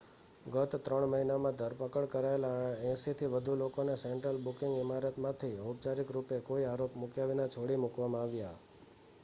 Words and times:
ગત 0.45 0.77
3 0.85 1.09
મહિનામાં 1.09 1.57
ધરપકડ 1.57 2.07
કરાયેલા 2.13 2.53
80થી 2.85 3.29
વધુ 3.33 3.57
લોકોને 3.57 3.97
સેન્ટ્રલ 3.97 4.41
બુકિંગ 4.43 4.73
ઇમારતમાંથી 4.79 5.61
ઔપચારિક 5.65 6.09
રૂપે 6.11 6.43
કોઈ 6.43 6.65
આરોપ 6.65 6.95
મૂક્યા 6.95 7.27
વિના 7.27 7.49
છોડી 7.49 7.77
મૂકવામાં 7.77 8.23
આવ્યા 8.23 8.57